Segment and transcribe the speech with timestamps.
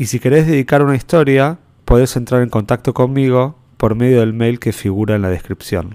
[0.00, 4.58] y si querés dedicar una historia, podés entrar en contacto conmigo por medio del mail
[4.58, 5.94] que figura en la descripción.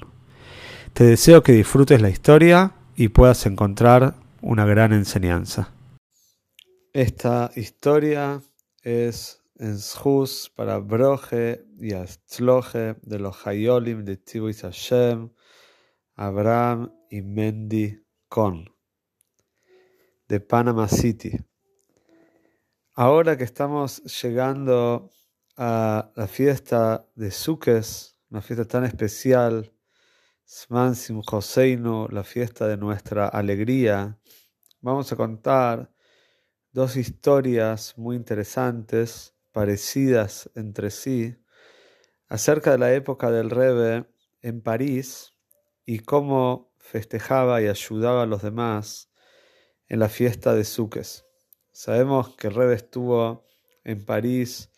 [0.94, 4.14] Te deseo que disfrutes la historia y puedas encontrar
[4.44, 5.74] una gran enseñanza.
[6.94, 8.44] Esta historia
[8.84, 15.32] es en Shus para Broje y Astzloje de los Hayolim de Tibuis Hashem,
[16.14, 18.70] Abraham y Mendy Con
[20.28, 21.40] de Panama City.
[22.98, 25.10] Ahora que estamos llegando
[25.58, 27.86] a la fiesta de Sukkot,
[28.30, 29.74] una fiesta tan especial,
[30.48, 34.18] Smansim Joseinu, la fiesta de nuestra alegría,
[34.80, 35.92] vamos a contar
[36.72, 41.36] dos historias muy interesantes, parecidas entre sí,
[42.30, 44.06] acerca de la época del Rebe
[44.42, 45.34] en París
[45.86, 49.12] y cómo festejaba y ayudaba a los demás
[49.90, 51.25] en la fiesta de Sukkot.
[51.78, 53.44] Sabemos que el Rebe estuvo
[53.84, 54.72] en París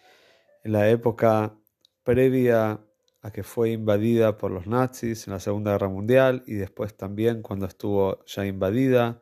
[0.63, 1.55] en la época
[2.01, 2.83] previa
[3.21, 7.43] a que fue invadida por los nazis en la Segunda Guerra Mundial y después también
[7.43, 9.21] cuando estuvo ya invadida.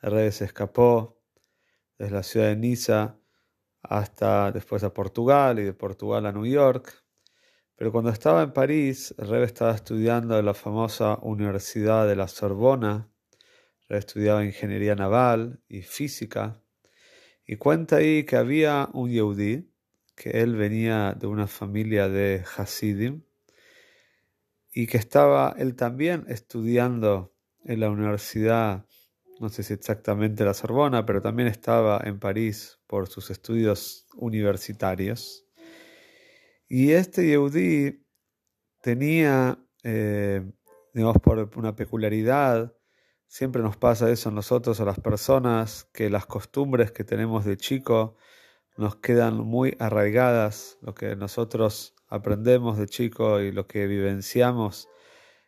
[0.00, 1.20] El Rebe se escapó
[1.98, 3.18] desde la ciudad de Niza
[3.82, 7.02] hasta después a Portugal y de Portugal a New York.
[7.74, 12.28] Pero cuando estaba en París, el Rebe estaba estudiando en la famosa Universidad de la
[12.28, 13.10] Sorbona.
[13.88, 16.62] El estudiaba ingeniería naval y física.
[17.48, 19.68] Y cuenta ahí que había un Yehudi,
[20.14, 23.22] que él venía de una familia de Hasidim,
[24.72, 28.88] y que estaba él también estudiando en la universidad
[29.40, 35.46] no sé si exactamente la Sorbona, pero también estaba en París por sus estudios universitarios.
[36.68, 38.04] Y este Yehudi
[38.82, 40.44] tenía, eh,
[40.92, 42.74] digamos, por una peculiaridad,
[43.28, 47.56] siempre nos pasa eso a nosotros, a las personas, que las costumbres que tenemos de
[47.56, 48.16] chico
[48.76, 54.88] nos quedan muy arraigadas, lo que nosotros aprendemos de chico y lo que vivenciamos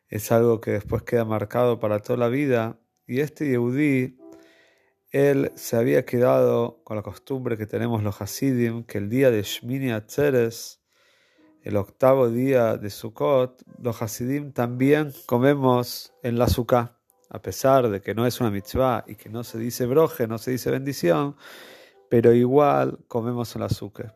[0.09, 2.79] es algo que después queda marcado para toda la vida.
[3.07, 4.19] Y este Yehudi,
[5.11, 9.43] él se había quedado con la costumbre que tenemos los Hasidim, que el día de
[9.43, 10.83] Shmini Atzeres,
[11.63, 17.00] el octavo día de Sukkot, los Hasidim también comemos en la Sukkah,
[17.31, 20.37] a pesar de que no es una mitzvah y que no se dice broje, no
[20.37, 21.37] se dice bendición,
[22.11, 24.15] pero igual comemos la Sukkah.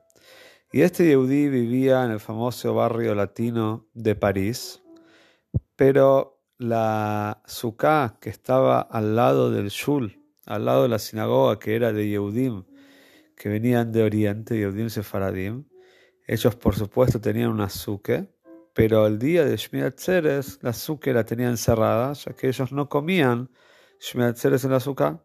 [0.73, 4.83] Y este Yehudi vivía en el famoso barrio latino de París,
[5.77, 11.77] pero la suká que estaba al lado del shul, al lado de la sinagoga que
[11.77, 12.65] era de Yehudim,
[13.37, 15.65] que venían de Oriente, Yehudim Sefaradim,
[16.27, 18.34] ellos por supuesto tenían una suke,
[18.75, 22.89] pero el día de Shmiat Tzeres la suke la tenían cerrada, ya que ellos no
[22.89, 23.51] comían
[24.01, 25.25] Shmiat Tzeres en la suká.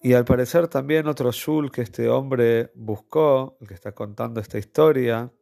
[0.00, 4.58] Y al parecer también otro shul que este hombre buscó, el que está contando esta
[4.58, 5.32] historia,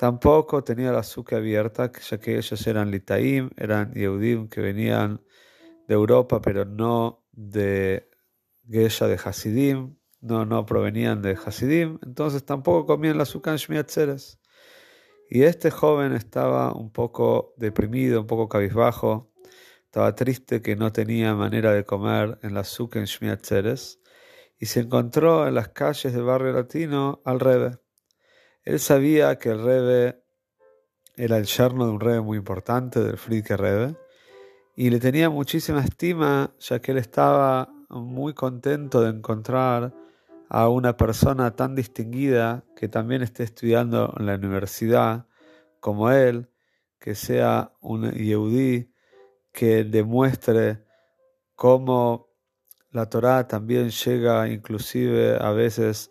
[0.00, 5.20] Tampoco tenía la azúcar abierta, ya que ellos eran litaim, eran yehudim que venían
[5.86, 8.08] de Europa, pero no de
[8.66, 14.40] Gesha de Hasidim, no, no provenían de Hasidim, entonces tampoco comían la azúcar en Shmiatzeres.
[15.32, 19.30] Y este joven estaba un poco deprimido, un poco cabizbajo,
[19.84, 23.76] estaba triste que no tenía manera de comer en la azúcar en
[24.58, 27.78] y se encontró en las calles del barrio latino al Rebe.
[28.64, 30.24] Él sabía que el Rebe
[31.16, 33.94] era el yerno de un Rebe muy importante, del Friedke Rebe,
[34.74, 39.94] y le tenía muchísima estima, ya que él estaba muy contento de encontrar
[40.50, 45.26] a una persona tan distinguida que también esté estudiando en la universidad
[45.80, 46.50] como él,
[46.98, 48.92] que sea un Yehudi
[49.52, 50.84] que demuestre
[51.54, 52.30] cómo
[52.90, 56.10] la Torá también llega inclusive a veces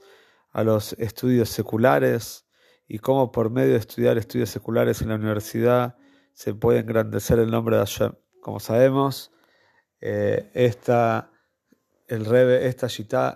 [0.51, 2.48] a los estudios seculares
[2.88, 5.98] y cómo por medio de estudiar estudios seculares en la universidad
[6.33, 8.13] se puede engrandecer el nombre de Hashem.
[8.42, 9.31] Como sabemos,
[10.01, 11.31] eh, esta,
[12.07, 12.88] el Rebe, esta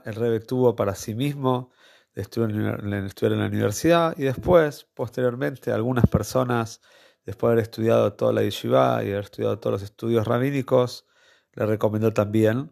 [0.06, 1.72] el Rebe tuvo para sí mismo
[2.16, 6.82] estudiar en la universidad y después, posteriormente, algunas personas,
[7.26, 11.08] después de haber estudiado toda la yeshiva y haber estudiado todos los estudios rabínicos,
[11.54, 12.72] le recomendó también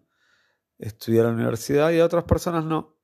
[0.77, 2.97] estudiar en la universidad y a otras personas no.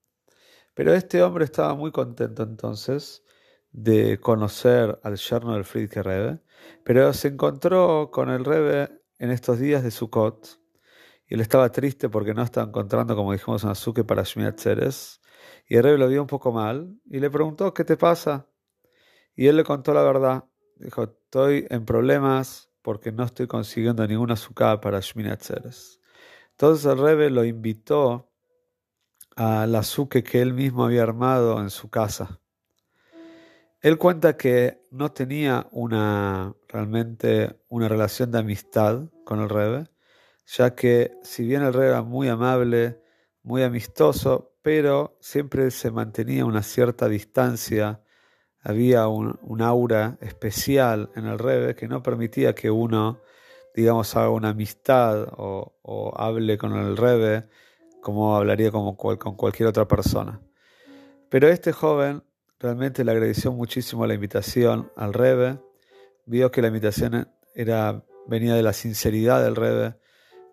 [0.74, 3.24] Pero este hombre estaba muy contento entonces
[3.72, 6.42] de conocer al yerno del Friedke Rebbe,
[6.84, 10.60] pero se encontró con el Rebbe en estos días de Sukkot
[11.28, 15.22] y él estaba triste porque no estaba encontrando, como dijimos, un azúcar para Shmiat Tzeres.
[15.68, 18.48] Y el rey lo vio un poco mal y le preguntó, ¿qué te pasa?
[19.36, 20.46] Y él le contó la verdad.
[20.76, 26.00] Dijo, estoy en problemas porque no estoy consiguiendo ningún azúcar para Shmiat Tzeres.
[26.52, 28.32] Entonces el rey lo invitó
[29.36, 32.40] al azúcar que él mismo había armado en su casa.
[33.82, 39.88] Él cuenta que no tenía una realmente una relación de amistad con el Rebe,
[40.48, 43.04] ya que si bien el rey era muy amable,
[43.44, 48.02] muy amistoso, pero siempre se mantenía una cierta distancia,
[48.60, 53.22] había un, aura especial en el rebe que no permitía que uno,
[53.74, 57.48] digamos, haga una amistad o, hable con el rebe
[58.02, 60.42] como hablaría como con cualquier otra persona.
[61.30, 62.24] Pero este joven
[62.60, 65.62] realmente le agradeció muchísimo la invitación al rebe,
[66.26, 69.96] vio que la invitación era, venía de la sinceridad del rebe,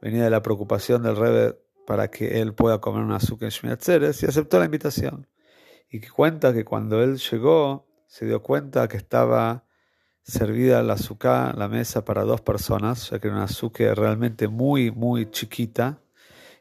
[0.01, 4.23] venía de la preocupación del Rebbe para que él pueda comer un azúcar en Shmiatzeres
[4.23, 5.29] y aceptó la invitación.
[5.91, 9.65] Y que cuenta que cuando él llegó, se dio cuenta que estaba
[10.23, 14.91] servida la azúcar, la mesa para dos personas, ya que era una azúcar realmente muy,
[14.91, 16.01] muy chiquita.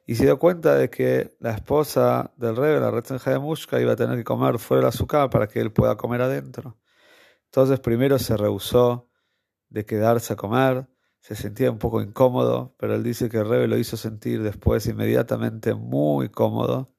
[0.06, 3.94] Y se dio cuenta de que la esposa del rey, la Retzenja de Mushka, iba
[3.94, 6.78] a tener que comer fuera del azúcar para que él pueda comer adentro.
[7.46, 9.10] Entonces primero se rehusó
[9.70, 10.88] de quedarse a comer,
[11.24, 15.74] se sentía un poco incómodo, pero él dice que Rebe lo hizo sentir después inmediatamente
[15.74, 16.94] muy cómodo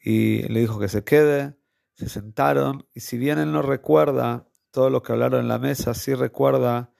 [0.00, 1.54] y le dijo que se quede,
[1.94, 5.94] se sentaron y si bien él no recuerda todo lo que hablaron en la mesa,
[5.94, 6.92] sí recuerda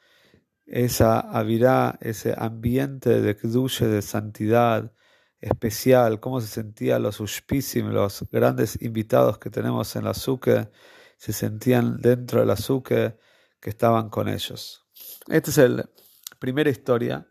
[0.64, 4.92] esa avirá, ese ambiente de kduche, de santidad
[5.40, 10.70] especial, cómo se sentían los ushpisim, los grandes invitados que tenemos en la azúcar,
[11.16, 13.18] se sentían dentro del azúcar
[13.60, 14.86] que estaban con ellos.
[15.26, 15.90] Este es el
[16.38, 17.26] primera historia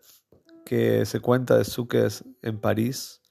[0.66, 3.22] que se cuenta de Suques en París.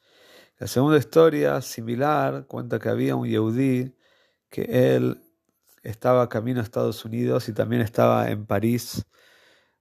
[0.58, 3.94] La segunda historia, similar, cuenta que había un Yehudi
[4.49, 5.20] que él
[5.82, 9.05] estaba camino a Estados Unidos y también estaba en París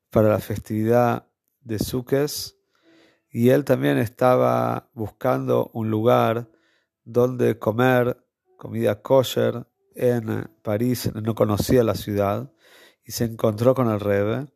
[0.10, 1.28] para la festividad
[1.62, 2.58] de Suques
[3.30, 6.50] y él también estaba buscando un lugar
[7.04, 8.18] donde comer
[8.58, 9.66] comida kosher
[9.96, 12.52] en París, no conocía la ciudad
[13.04, 14.48] y se encontró con el Rebbe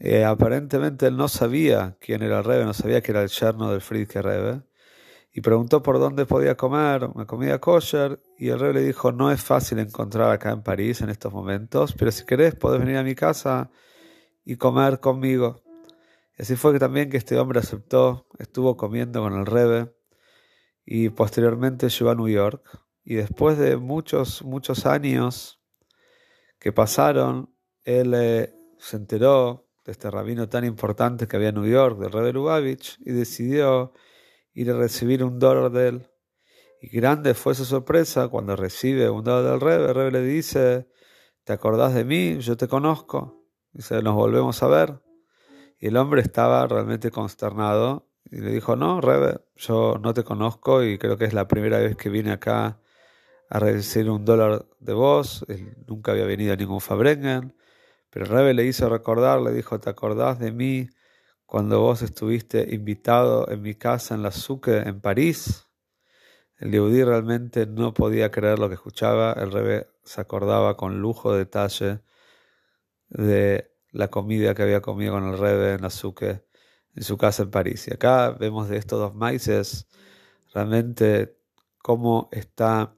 [0.00, 3.70] eh, aparentemente él no sabía quién era el Rebe, no sabía que era el yerno
[3.70, 4.62] del Friedke Rebe,
[5.30, 9.30] y preguntó por dónde podía comer una comida kosher, y el Rebe le dijo, no
[9.30, 13.02] es fácil encontrar acá en París en estos momentos, pero si querés podés venir a
[13.02, 13.70] mi casa
[14.42, 15.62] y comer conmigo.
[16.38, 19.94] Así fue que también que este hombre aceptó, estuvo comiendo con el Rebe,
[20.86, 22.62] y posteriormente llegó a New York,
[23.04, 25.60] y después de muchos, muchos años
[26.58, 27.54] que pasaron,
[27.84, 32.12] él eh, se enteró de este rabino tan importante que había en New York, del
[32.12, 33.92] Rebbe Lubavitch, y decidió
[34.52, 36.06] ir a recibir un dólar de él.
[36.80, 39.88] Y grande fue su sorpresa cuando recibe un dólar del Rebbe.
[39.88, 40.86] El Rebbe le dice,
[41.42, 42.38] ¿te acordás de mí?
[42.38, 43.44] Yo te conozco.
[43.72, 45.00] Dice, nos volvemos a ver.
[45.80, 50.84] Y el hombre estaba realmente consternado y le dijo, no, Rebbe, yo no te conozco
[50.84, 52.78] y creo que es la primera vez que vine acá
[53.48, 55.44] a recibir un dólar de vos.
[55.48, 57.56] Él nunca había venido a ningún Fabrengen.
[58.10, 60.88] Pero el Rebe le hizo recordar, le dijo, ¿te acordás de mí
[61.46, 65.68] cuando vos estuviste invitado en mi casa en la Suque, en París?
[66.58, 69.32] El Yehudi realmente no podía creer lo que escuchaba.
[69.32, 72.00] El Rebe se acordaba con lujo de detalle
[73.08, 76.44] de la comida que había comido con el Rebe en la Suque,
[76.94, 77.88] en su casa en París.
[77.88, 79.88] Y acá vemos de estos dos maíces
[80.52, 81.36] realmente
[81.78, 82.94] cómo está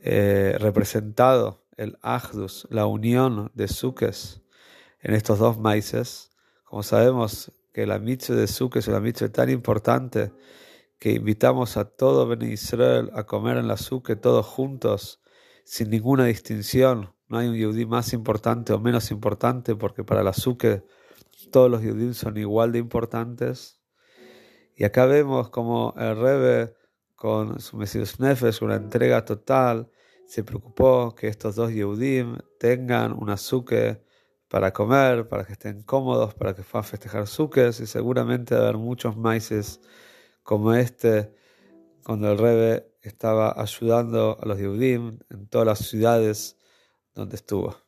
[0.00, 4.42] eh, representado el Ahdus, la unión de Sukes
[5.00, 6.30] en estos dos maíces.
[6.64, 10.32] Como sabemos que la mitzvah de Sukes es una mitzvah tan importante
[10.98, 15.20] que invitamos a todo Ben Israel a comer en la Suke todos juntos,
[15.64, 17.14] sin ninguna distinción.
[17.28, 20.84] No hay un yudí más importante o menos importante, porque para la Suke
[21.52, 23.80] todos los yudí son igual de importantes.
[24.74, 26.74] Y acá vemos como el Rebbe,
[27.14, 29.90] con su Mesías Nefesh, una entrega total,
[30.28, 34.02] se preocupó que estos dos Yehudim tengan un azúcar
[34.48, 39.16] para comer, para que estén cómodos, para que puedan festejar suques y seguramente haber muchos
[39.16, 39.80] maíces
[40.42, 41.34] como este
[42.04, 46.58] cuando el Rebe estaba ayudando a los Yehudim en todas las ciudades
[47.14, 47.87] donde estuvo.